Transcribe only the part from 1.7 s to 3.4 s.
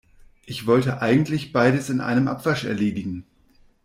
in einem Abwasch erledigen.